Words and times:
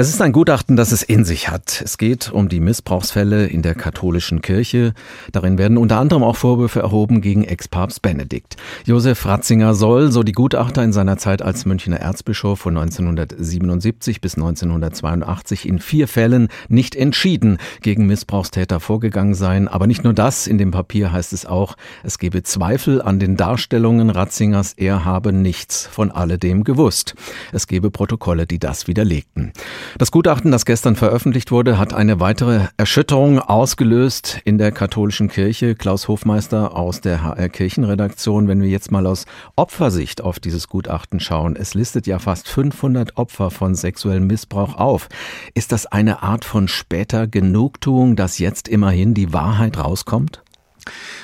Es 0.00 0.08
ist 0.08 0.22
ein 0.22 0.30
Gutachten, 0.30 0.76
das 0.76 0.92
es 0.92 1.02
in 1.02 1.24
sich 1.24 1.48
hat. 1.48 1.82
Es 1.84 1.98
geht 1.98 2.30
um 2.30 2.48
die 2.48 2.60
Missbrauchsfälle 2.60 3.48
in 3.48 3.62
der 3.62 3.74
katholischen 3.74 4.42
Kirche. 4.42 4.94
Darin 5.32 5.58
werden 5.58 5.76
unter 5.76 5.98
anderem 5.98 6.22
auch 6.22 6.36
Vorwürfe 6.36 6.78
erhoben 6.78 7.20
gegen 7.20 7.42
Ex-Papst 7.42 8.00
Benedikt. 8.00 8.54
Josef 8.84 9.26
Ratzinger 9.26 9.74
soll, 9.74 10.12
so 10.12 10.22
die 10.22 10.30
Gutachter, 10.30 10.84
in 10.84 10.92
seiner 10.92 11.18
Zeit 11.18 11.42
als 11.42 11.66
Münchner 11.66 11.96
Erzbischof 11.96 12.60
von 12.60 12.76
1977 12.76 14.20
bis 14.20 14.36
1982 14.36 15.68
in 15.68 15.80
vier 15.80 16.06
Fällen 16.06 16.46
nicht 16.68 16.94
entschieden 16.94 17.58
gegen 17.82 18.06
Missbrauchstäter 18.06 18.78
vorgegangen 18.78 19.34
sein. 19.34 19.66
Aber 19.66 19.88
nicht 19.88 20.04
nur 20.04 20.14
das, 20.14 20.46
in 20.46 20.58
dem 20.58 20.70
Papier 20.70 21.10
heißt 21.10 21.32
es 21.32 21.44
auch, 21.44 21.76
es 22.04 22.20
gebe 22.20 22.44
Zweifel 22.44 23.02
an 23.02 23.18
den 23.18 23.36
Darstellungen 23.36 24.10
Ratzingers, 24.10 24.74
er 24.74 25.04
habe 25.04 25.32
nichts 25.32 25.86
von 25.86 26.12
alledem 26.12 26.62
gewusst. 26.62 27.16
Es 27.52 27.66
gebe 27.66 27.90
Protokolle, 27.90 28.46
die 28.46 28.60
das 28.60 28.86
widerlegten. 28.86 29.52
Das 29.96 30.10
Gutachten, 30.10 30.50
das 30.50 30.66
gestern 30.66 30.96
veröffentlicht 30.96 31.50
wurde, 31.50 31.78
hat 31.78 31.94
eine 31.94 32.20
weitere 32.20 32.66
Erschütterung 32.76 33.38
ausgelöst 33.38 34.40
in 34.44 34.58
der 34.58 34.70
katholischen 34.70 35.28
Kirche. 35.28 35.74
Klaus 35.74 36.08
Hofmeister 36.08 36.76
aus 36.76 37.00
der 37.00 37.22
HR 37.22 37.48
Kirchenredaktion. 37.48 38.48
Wenn 38.48 38.60
wir 38.60 38.68
jetzt 38.68 38.90
mal 38.90 39.06
aus 39.06 39.24
Opfersicht 39.56 40.20
auf 40.20 40.40
dieses 40.40 40.68
Gutachten 40.68 41.20
schauen, 41.20 41.56
es 41.56 41.74
listet 41.74 42.06
ja 42.06 42.18
fast 42.18 42.48
500 42.48 43.16
Opfer 43.16 43.50
von 43.50 43.74
sexuellem 43.74 44.26
Missbrauch 44.26 44.76
auf. 44.76 45.08
Ist 45.54 45.72
das 45.72 45.86
eine 45.86 46.22
Art 46.22 46.44
von 46.44 46.68
später 46.68 47.26
Genugtuung, 47.26 48.14
dass 48.16 48.38
jetzt 48.38 48.68
immerhin 48.68 49.14
die 49.14 49.32
Wahrheit 49.32 49.78
rauskommt? 49.78 50.42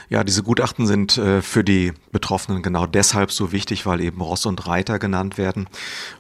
Ja, 0.09 0.25
diese 0.25 0.43
Gutachten 0.43 0.87
sind 0.87 1.19
äh, 1.19 1.43
für 1.43 1.65
die 1.65 1.93
Betroffenen 2.13 2.63
genau 2.63 2.87
deshalb 2.87 3.33
so 3.33 3.53
wichtig, 3.53 3.87
weil 3.87 4.01
eben 4.01 4.21
Ross 4.21 4.47
und 4.47 4.67
Reiter 4.67 4.99
genannt 4.99 5.39
werden. 5.39 5.69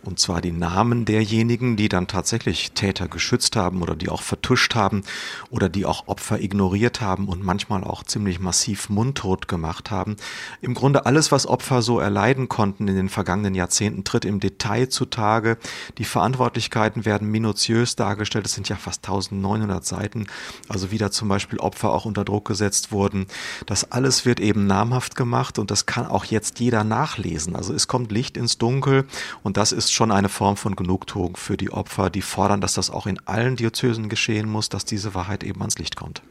Und 0.02 0.18
zwar 0.18 0.40
die 0.40 0.52
Namen 0.52 1.04
derjenigen, 1.04 1.76
die 1.76 1.88
dann 1.88 2.08
tatsächlich 2.08 2.72
Täter 2.72 3.08
geschützt 3.08 3.56
haben 3.56 3.82
oder 3.82 3.94
die 3.94 4.08
auch 4.08 4.22
vertuscht 4.22 4.74
haben 4.74 5.02
oder 5.50 5.68
die 5.68 5.84
auch 5.84 6.08
Opfer 6.08 6.40
ignoriert 6.40 7.00
haben 7.00 7.28
und 7.28 7.44
manchmal 7.44 7.84
auch 7.84 8.02
ziemlich 8.02 8.40
massiv 8.40 8.88
mundtot 8.88 9.48
gemacht 9.48 9.90
haben. 9.90 10.16
Im 10.60 10.74
Grunde 10.74 11.06
alles, 11.06 11.30
was 11.30 11.46
Opfer 11.46 11.82
so 11.82 12.00
erleiden 12.00 12.48
konnten 12.48 12.88
in 12.88 12.96
den 12.96 13.08
vergangenen 13.08 13.54
Jahrzehnten, 13.54 14.04
tritt 14.04 14.24
im 14.24 14.40
Detail 14.40 14.88
zutage. 14.88 15.58
Die 15.98 16.04
Verantwortlichkeiten 16.04 17.04
werden 17.04 17.30
minutiös 17.30 17.96
dargestellt. 17.96 18.46
Es 18.46 18.54
sind 18.54 18.68
ja 18.68 18.76
fast 18.76 19.04
1900 19.06 19.84
Seiten. 19.84 20.26
Also 20.68 20.90
wie 20.90 20.98
da 20.98 21.10
zum 21.10 21.28
Beispiel 21.28 21.58
Opfer 21.58 21.92
auch 21.92 22.04
unter 22.04 22.24
Druck 22.24 22.46
gesetzt 22.46 22.92
wurden, 22.92 23.26
das 23.66 23.90
alles 23.92 24.24
wird 24.24 24.40
eben 24.40 24.66
namhaft 24.66 25.16
gemacht 25.16 25.58
und 25.58 25.70
das 25.70 25.86
kann 25.86 26.06
auch 26.06 26.24
jetzt 26.24 26.60
jeder 26.60 26.84
nachlesen. 26.84 27.56
Also 27.56 27.74
es 27.74 27.88
kommt 27.88 28.12
Licht 28.12 28.36
ins 28.36 28.58
Dunkel 28.58 29.06
und 29.42 29.56
das 29.56 29.72
ist 29.72 29.92
schon 29.92 30.10
eine 30.10 30.28
Form 30.28 30.56
von 30.56 30.76
Genugtuung 30.76 31.36
für 31.36 31.56
die 31.56 31.70
Opfer, 31.70 32.10
die 32.10 32.22
fordern, 32.22 32.60
dass 32.60 32.74
das 32.74 32.90
auch 32.90 33.06
in 33.06 33.18
allen 33.26 33.56
Diözesen 33.56 34.08
geschehen 34.08 34.48
muss, 34.48 34.68
dass 34.68 34.84
diese 34.84 35.14
Wahrheit 35.14 35.44
eben 35.44 35.60
ans 35.60 35.78
Licht 35.78 35.96
kommt. 35.96 36.22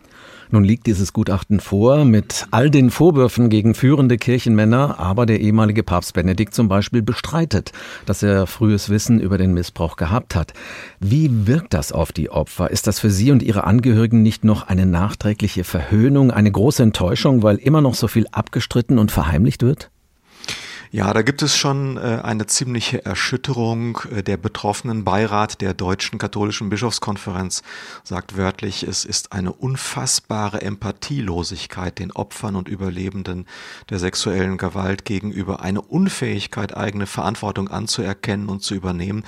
Nun 0.52 0.64
liegt 0.64 0.88
dieses 0.88 1.14
Gutachten 1.14 1.60
vor 1.60 2.06
mit 2.06 2.48
all 2.52 2.70
den 2.70 2.90
Vorwürfen 2.90 3.50
gegen 3.50 3.76
führende 3.76 4.18
Kirchenmänner, 4.18 5.00
aber 5.00 5.26
der 5.26 5.40
ehemalige 5.40 5.84
Papst 5.84 6.14
Benedikt 6.14 6.54
zum 6.54 6.68
Beispiel 6.68 7.02
bestreitet, 7.02 7.72
dass 8.06 8.24
er 8.24 8.48
frühes 8.48 8.90
Wissen 8.90 9.20
über 9.20 9.38
den 9.38 9.54
Missbrauch 9.54 9.96
gehabt 9.96 10.36
hat. 10.36 10.54
Wie 11.00 11.48
wirkt 11.48 11.74
das 11.74 11.92
auf 11.92 12.12
die 12.12 12.30
Opfer? 12.30 12.72
Ist 12.72 12.88
das 12.88 13.00
für 13.00 13.10
Sie 13.10 13.32
und 13.32 13.44
Ihre 13.44 13.64
Angehörigen 13.64 14.22
nicht 14.22 14.44
noch 14.44 14.68
eine 14.68 14.86
nachträgliche 14.86 15.64
Verhöhnung, 15.64 16.32
eine 16.32 16.52
große 16.52 16.84
Enttäuschung, 16.84 17.44
weil 17.44 17.58
immer 17.58 17.82
noch 17.82 17.96
so 17.96 18.08
viel 18.08 18.26
abgestritten 18.32 19.00
und 19.00 19.12
verheimlicht 19.12 19.64
wird? 19.64 19.93
Ja, 20.96 21.12
da 21.12 21.24
gibt 21.24 21.42
es 21.42 21.58
schon 21.58 21.98
äh, 21.98 22.20
eine 22.22 22.46
ziemliche 22.46 23.04
Erschütterung. 23.04 23.98
Äh, 24.16 24.22
der 24.22 24.38
betroffenen 24.38 25.04
Beirat 25.04 25.60
der 25.60 25.74
Deutschen 25.74 26.20
Katholischen 26.20 26.70
Bischofskonferenz 26.70 27.64
sagt 28.04 28.38
wörtlich, 28.38 28.84
es 28.84 29.04
ist 29.04 29.32
eine 29.32 29.54
unfassbare 29.54 30.62
Empathielosigkeit 30.62 31.98
den 31.98 32.12
Opfern 32.12 32.56
und 32.56 32.68
Überlebenden 32.68 33.48
der 33.90 33.98
sexuellen 33.98 34.60
Gewalt 34.60 35.04
gegenüber, 35.04 35.64
eine 35.64 35.82
Unfähigkeit, 35.82 36.78
eigene 36.78 37.08
Verantwortung 37.08 37.70
anzuerkennen 37.70 38.48
und 38.48 38.62
zu 38.62 38.76
übernehmen. 38.76 39.24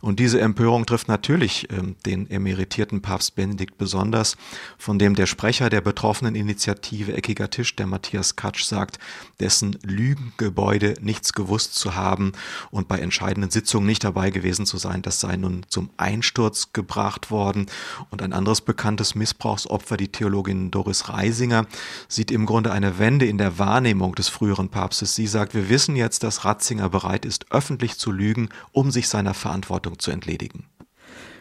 Und 0.00 0.20
diese 0.20 0.40
Empörung 0.40 0.86
trifft 0.86 1.08
natürlich 1.08 1.68
äh, 1.68 1.82
den 2.06 2.30
emeritierten 2.30 3.02
Papst 3.02 3.34
Benedikt 3.34 3.76
besonders, 3.76 4.38
von 4.78 4.98
dem 4.98 5.14
der 5.14 5.26
Sprecher 5.26 5.68
der 5.68 5.82
betroffenen 5.82 6.34
Initiative 6.34 7.12
Eckiger 7.12 7.50
Tisch, 7.50 7.76
der 7.76 7.86
Matthias 7.86 8.36
Katsch, 8.36 8.64
sagt, 8.64 8.98
dessen 9.38 9.76
Lügengebäude 9.82 10.94
nichts 11.10 11.32
gewusst 11.32 11.74
zu 11.74 11.96
haben 11.96 12.30
und 12.70 12.86
bei 12.86 13.00
entscheidenden 13.00 13.50
Sitzungen 13.50 13.86
nicht 13.86 14.04
dabei 14.04 14.30
gewesen 14.30 14.64
zu 14.64 14.78
sein. 14.78 15.02
Das 15.02 15.18
sei 15.18 15.36
nun 15.36 15.66
zum 15.68 15.90
Einsturz 15.96 16.72
gebracht 16.72 17.32
worden. 17.32 17.66
Und 18.10 18.22
ein 18.22 18.32
anderes 18.32 18.60
bekanntes 18.60 19.16
Missbrauchsopfer, 19.16 19.96
die 19.96 20.06
Theologin 20.06 20.70
Doris 20.70 21.08
Reisinger, 21.08 21.66
sieht 22.06 22.30
im 22.30 22.46
Grunde 22.46 22.70
eine 22.70 23.00
Wende 23.00 23.26
in 23.26 23.38
der 23.38 23.58
Wahrnehmung 23.58 24.14
des 24.14 24.28
früheren 24.28 24.68
Papstes. 24.68 25.16
Sie 25.16 25.26
sagt, 25.26 25.52
wir 25.52 25.68
wissen 25.68 25.96
jetzt, 25.96 26.22
dass 26.22 26.44
Ratzinger 26.44 26.88
bereit 26.88 27.24
ist, 27.24 27.50
öffentlich 27.50 27.98
zu 27.98 28.12
lügen, 28.12 28.48
um 28.70 28.92
sich 28.92 29.08
seiner 29.08 29.34
Verantwortung 29.34 29.98
zu 29.98 30.12
entledigen 30.12 30.64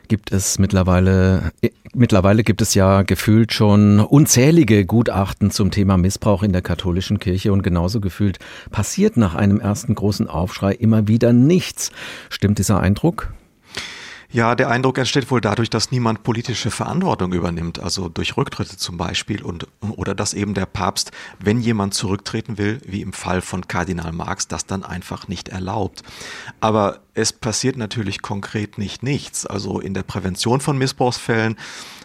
gibt 0.10 0.34
es 0.34 0.60
mittlerweile, 0.60 1.54
mittlerweile 1.94 2.44
gibt 2.44 2.62
es 2.62 2.74
ja 2.74 3.04
gefühlt 3.04 3.54
schon 3.54 4.02
unzählige 4.02 4.86
Gutachten 4.86 5.52
zum 5.52 5.72
Thema 5.72 5.96
Missbrauch 5.98 6.44
in 6.44 6.52
der 6.52 6.62
katholischen 6.62 7.20
Kirche 7.20 7.54
und 7.54 7.62
genauso 7.62 8.02
gefühlt 8.02 8.40
passiert 8.72 9.16
nach 9.16 9.36
einem 9.36 9.62
ersten 9.62 9.96
großen 9.96 10.28
Aufschrei 10.28 10.74
immer 10.74 11.08
wieder 11.08 11.32
nichts. 11.32 11.92
Stimmt 12.30 12.58
dieser 12.58 12.82
Eindruck? 12.82 13.32
Ja, 14.32 14.54
der 14.54 14.70
Eindruck 14.70 15.00
entsteht 15.00 15.32
wohl 15.32 15.42
dadurch, 15.42 15.72
dass 15.72 15.90
niemand 15.90 16.22
politische 16.22 16.70
Verantwortung 16.70 17.34
übernimmt, 17.34 17.80
also 17.80 18.10
durch 18.10 18.38
Rücktritte 18.38 18.78
zum 18.78 18.96
Beispiel 18.96 19.42
und 19.42 19.66
oder 19.82 20.14
dass 20.14 20.36
eben 20.36 20.54
der 20.54 20.68
Papst, 20.68 21.12
wenn 21.40 21.60
jemand 21.60 21.96
zurücktreten 21.96 22.60
will, 22.60 22.80
wie 22.86 23.02
im 23.02 23.12
Fall 23.12 23.42
von 23.42 23.68
Kardinal 23.68 24.12
Marx, 24.12 24.48
das 24.48 24.68
dann 24.68 24.84
einfach 24.84 25.28
nicht 25.28 25.50
erlaubt. 25.50 26.04
Aber 26.60 27.00
es 27.16 27.34
passiert 27.34 27.76
natürlich 27.76 28.22
konkret 28.22 28.78
nicht 28.78 29.02
nichts. 29.02 29.48
Also 29.48 29.80
in 29.80 29.96
der 29.96 30.04
Prävention 30.04 30.62
von 30.62 30.78
Missbrauchsfällen 30.78 31.56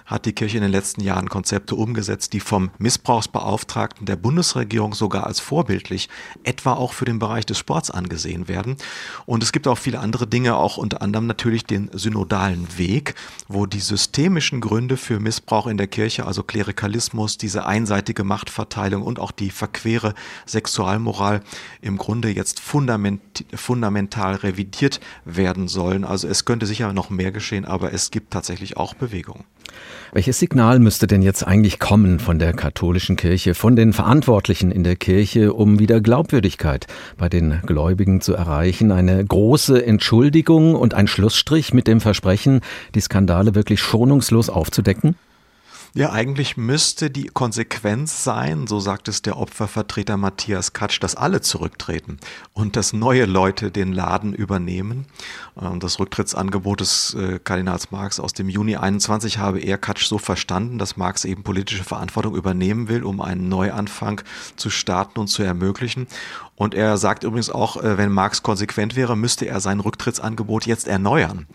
hat 0.07 0.27
die 0.27 0.33
Kirche 0.33 0.59
in 0.59 0.63
den 0.63 0.73
letzten 0.73 1.01
Jahren 1.03 1.29
Konzepte 1.29 1.75
umgesetzt, 1.75 2.33
die 2.33 2.41
vom 2.41 2.71
Missbrauchsbeauftragten 2.79 4.07
der 4.07 4.17
Bundesregierung 4.17 4.95
sogar 4.95 5.27
als 5.27 5.41
vorbildlich, 5.41 6.09
etwa 6.43 6.75
auch 6.75 6.93
für 6.93 7.05
den 7.05 7.19
Bereich 7.19 7.47
des 7.47 7.59
Sports 7.59 7.91
angesehen 7.91 8.49
werden. 8.49 8.77
Und 9.25 9.43
es 9.43 9.53
gibt 9.53 9.67
auch 9.67 9.79
viele 9.79 10.01
andere 10.01 10.27
Dinge, 10.27 10.57
auch 10.57 10.77
unter 10.77 11.01
anderem 11.01 11.27
natürlich 11.27 11.65
den 11.65 11.91
synodalen 12.15 12.79
Weg, 12.79 13.15
wo 13.49 13.67
die 13.67 13.81
systemischen 13.81 14.61
Gründe 14.61 14.97
für 14.97 15.19
Missbrauch 15.19 15.67
in 15.67 15.77
der 15.77 15.89
Kirche, 15.89 16.27
also 16.27 16.45
Klerikalismus, 16.45 17.39
diese 17.39 17.67
einseitige 17.67 18.23
Machtverteilung 18.23 19.03
und 19.03 19.19
auch 19.19 19.33
die 19.33 19.51
verquere 19.51 20.15
Sexualmoral 20.47 21.43
im 21.83 21.99
Grunde 21.99 22.31
jetzt 22.31 22.61
fundament, 22.61 23.45
fundamental 23.53 24.37
revidiert 24.37 25.01
werden 25.25 25.67
sollen. 25.67 26.05
Also 26.05 26.29
es 26.29 26.45
könnte 26.45 26.67
sicher 26.67 26.93
noch 26.93 27.11
mehr 27.11 27.33
geschehen, 27.33 27.65
aber 27.65 27.93
es 27.93 28.13
gibt 28.13 28.33
tatsächlich 28.33 28.77
auch 28.77 28.95
Bewegung. 28.95 29.45
Welches 30.13 30.39
Signal 30.39 30.79
müsste 30.79 31.07
denn 31.07 31.23
jetzt 31.23 31.45
eigentlich 31.45 31.81
kommen 31.81 32.21
von 32.21 32.39
der 32.39 32.53
katholischen 32.53 33.17
Kirche, 33.17 33.55
von 33.55 33.75
den 33.75 33.93
Verantwortlichen 33.93 34.71
in 34.71 34.85
der 34.85 34.95
Kirche, 34.95 35.53
um 35.53 35.81
wieder 35.81 36.01
Glaubwürdigkeit 36.01 36.87
bei 37.17 37.29
den 37.29 37.61
Gläubigen 37.67 38.21
zu 38.21 38.35
erreichen? 38.35 38.93
Eine 38.93 39.25
große 39.25 39.85
Entschuldigung 39.85 40.77
und 40.77 40.95
ein 40.95 41.09
Schlussstrich 41.09 41.75
mit 41.75 41.89
dem 41.89 42.01
Versprechen, 42.01 42.61
die 42.95 43.01
Skandale 43.01 43.57
wirklich 43.57 43.81
schonungslos 43.81 44.51
aufzudecken? 44.51 45.17
Ja, 45.97 46.11
eigentlich 46.11 46.57
müsste 46.57 47.09
die 47.09 47.29
Konsequenz 47.29 48.25
sein, 48.25 48.67
so 48.67 48.81
sagt 48.81 49.07
es 49.07 49.23
der 49.23 49.37
Opfervertreter 49.37 50.17
Matthias 50.17 50.73
Katsch, 50.73 51.01
dass 51.01 51.15
alle 51.15 51.41
zurücktreten 51.41 52.19
und 52.53 52.75
dass 52.75 52.93
neue 52.93 53.27
Leute 53.27 53.71
den 53.71 53.93
Laden 53.93 54.35
übernehmen. 54.35 55.07
Ähm, 55.57 55.79
das 55.79 56.01
Rücktrittsangebot 56.01 56.81
des 56.81 57.15
äh, 57.15 57.39
Kardinals 57.39 57.93
Marx 57.93 58.19
aus 58.19 58.33
dem 58.33 58.49
Juni 58.49 58.75
21 58.75 59.39
habe 59.39 59.61
er 59.61 59.79
Katsch 59.79 60.07
so 60.07 60.19
verstanden, 60.19 60.79
dass 60.79 60.97
Marx 60.97 61.25
eben 61.25 61.45
politische 61.45 61.85
Verantwortung 61.85 62.35
übernehmen 62.35 62.89
will, 62.89 63.05
um 63.05 63.21
einen 63.21 63.49
Neuanfang 63.49 64.21
zu 64.57 64.71
starten 64.71 65.21
und 65.21 65.29
zu 65.29 65.45
ermöglichen. 65.45 66.09
Und 66.57 66.75
er 66.75 66.97
sagt 66.97 67.23
übrigens 67.23 67.51
auch, 67.51 67.77
äh, 67.77 67.97
wenn 67.99 68.11
Marx 68.11 68.43
konsequent 68.43 68.97
wäre, 68.97 69.17
müsste 69.17 69.47
er 69.47 69.61
sein 69.61 69.79
Rücktrittsangebot 69.79 70.67
jetzt 70.67 70.89
erneuern. 70.89 71.47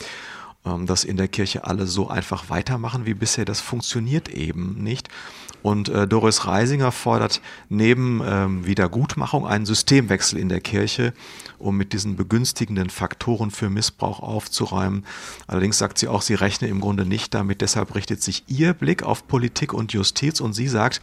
Ähm, 0.70 0.86
dass 0.86 1.04
in 1.04 1.18
der 1.18 1.28
Kirche 1.28 1.66
alle 1.66 1.88
so 1.88 2.08
einfach 2.10 2.50
weitermachen 2.50 3.06
wie 3.06 3.14
bisher. 3.14 3.46
Das 3.46 3.60
funktioniert 3.60 4.30
eben 4.30 4.82
nicht. 4.84 5.10
Und 5.62 5.90
äh, 5.90 6.08
Doris 6.08 6.48
Reisinger 6.48 6.92
fordert 6.94 7.42
neben 7.68 8.22
ähm, 8.26 8.66
Wiedergutmachung 8.66 9.46
einen 9.46 9.66
Systemwechsel 9.66 10.40
in 10.40 10.48
der 10.48 10.62
Kirche, 10.62 11.14
um 11.58 11.76
mit 11.76 11.92
diesen 11.92 12.16
begünstigenden 12.16 12.90
Faktoren 12.90 13.52
für 13.52 13.70
Missbrauch 13.70 14.22
aufzuräumen. 14.22 15.06
Allerdings 15.48 15.78
sagt 15.78 15.98
sie 15.98 16.08
auch, 16.08 16.22
sie 16.22 16.36
rechne 16.36 16.70
im 16.70 16.80
Grunde 16.80 17.06
nicht 17.06 17.34
damit. 17.34 17.60
Deshalb 17.60 17.94
richtet 17.94 18.24
sich 18.24 18.46
ihr 18.48 18.74
Blick 18.74 19.04
auf 19.04 19.28
Politik 19.28 19.74
und 19.74 19.92
Justiz 19.92 20.40
und 20.40 20.54
sie 20.54 20.70
sagt, 20.70 21.02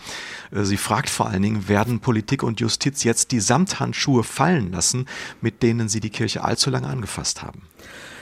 äh, 0.52 0.64
sie 0.64 0.78
fragt 0.78 1.10
vor 1.10 1.28
allen 1.28 1.42
Dingen, 1.42 1.68
werden 1.68 2.00
Politik 2.00 2.42
und 2.42 2.58
Justiz 2.60 3.04
jetzt 3.04 3.32
die 3.32 3.40
Samthandschuhe 3.40 4.24
fallen 4.24 4.72
lassen, 4.72 5.04
mit 5.42 5.62
denen 5.62 5.90
sie 5.90 6.00
die 6.00 6.10
Kirche 6.10 6.42
allzu 6.42 6.70
lange 6.70 6.86
angefasst 6.86 7.42
haben? 7.42 7.60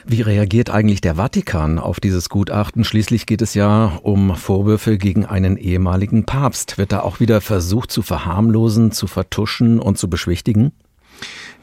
Wie 0.06 0.20
reagiert 0.20 0.68
eigentlich 0.68 1.00
der 1.00 1.14
Vatikan 1.14 1.78
auf 1.78 1.98
dieses 1.98 2.28
Gutachten? 2.28 2.84
Schließlich 2.84 3.24
geht 3.24 3.40
es 3.40 3.54
ja 3.54 3.98
um 4.02 4.36
Vorwürfe 4.36 4.98
gegen 4.98 5.24
einen 5.24 5.56
ehemaligen 5.56 6.26
Papst. 6.26 6.76
Wird 6.76 6.92
da 6.92 7.00
auch 7.00 7.20
wieder 7.20 7.40
versucht 7.40 7.90
zu 7.90 8.02
verharmlosen, 8.02 8.92
zu 8.92 9.06
vertuschen 9.06 9.80
und 9.80 9.96
zu 9.96 10.10
beschwichtigen? 10.10 10.72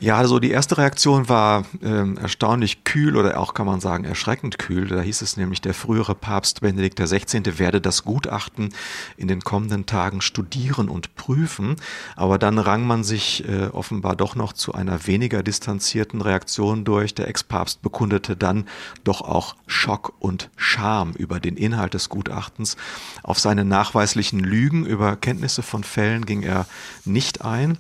Ja, 0.01 0.18
also 0.18 0.39
die 0.39 0.50
erste 0.50 0.80
Reaktion 0.80 1.30
war 1.30 1.63
äh, 1.83 2.15
erstaunlich 2.15 2.83
kühl 2.83 3.15
oder 3.15 3.39
auch 3.39 3.53
kann 3.53 3.68
man 3.68 3.80
sagen 3.80 4.03
erschreckend 4.03 4.57
kühl. 4.57 4.88
Da 4.88 5.00
hieß 5.00 5.21
es 5.21 5.38
nämlich, 5.38 5.62
der 5.62 5.75
frühere 5.75 6.15
Papst 6.15 6.62
Benedikt 6.62 7.00
XVI. 7.00 7.59
werde 7.59 7.81
das 7.81 8.03
Gutachten 8.03 8.74
in 9.15 9.27
den 9.27 9.42
kommenden 9.42 9.86
Tagen 9.86 10.21
studieren 10.21 10.89
und 10.89 11.13
prüfen. 11.13 11.75
Aber 12.15 12.39
dann 12.39 12.57
rang 12.57 12.88
man 12.88 13.03
sich 13.03 13.48
äh, 13.48 13.68
offenbar 13.68 14.15
doch 14.15 14.33
noch 14.33 14.53
zu 14.53 14.74
einer 14.74 15.06
weniger 15.06 15.44
distanzierten 15.44 16.21
Reaktion 16.21 16.83
durch. 16.83 17.13
Der 17.13 17.27
Ex-Papst 17.27 17.83
bekundete 17.83 18.36
dann 18.36 18.65
doch 19.03 19.21
auch 19.21 19.56
Schock 19.68 20.13
und 20.18 20.50
Scham 20.56 21.12
über 21.12 21.39
den 21.39 21.57
Inhalt 21.57 21.94
des 21.94 22.09
Gutachtens. 22.09 22.75
Auf 23.21 23.38
seine 23.38 23.65
nachweislichen 23.65 24.39
Lügen 24.39 24.83
über 24.83 25.15
Kenntnisse 25.15 25.62
von 25.62 25.83
Fällen 25.83 26.25
ging 26.25 26.42
er 26.42 26.65
nicht 27.06 27.45
ein. 27.45 27.77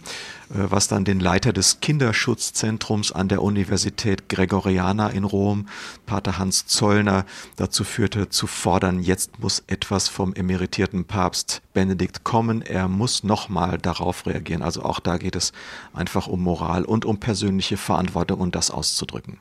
Äh, 0.53 0.69
was 0.69 0.87
dann 0.87 1.05
den 1.05 1.19
Leiter 1.19 1.53
des 1.53 1.79
Kinderschutzzentrums 2.11 3.13
an 3.13 3.29
der 3.29 3.41
Universität 3.41 4.27
Gregoriana 4.27 5.07
in 5.11 5.23
Rom, 5.23 5.67
Pater 6.05 6.37
Hans 6.37 6.65
Zollner, 6.65 7.25
dazu 7.55 7.85
führte 7.85 8.27
zu 8.27 8.47
fordern, 8.47 9.01
jetzt 9.01 9.39
muss 9.39 9.63
etwas 9.67 10.09
vom 10.09 10.33
emeritierten 10.33 11.05
Papst 11.05 11.61
Benedikt 11.73 12.25
kommen, 12.25 12.63
er 12.63 12.89
muss 12.89 13.23
nochmal 13.23 13.77
darauf 13.77 14.25
reagieren. 14.25 14.61
Also 14.61 14.83
auch 14.83 14.99
da 14.99 15.17
geht 15.17 15.37
es 15.37 15.53
einfach 15.93 16.27
um 16.27 16.41
Moral 16.41 16.83
und 16.83 17.05
um 17.05 17.17
persönliche 17.17 17.77
Verantwortung 17.77 18.41
und 18.41 18.55
das 18.55 18.71
auszudrücken. 18.71 19.39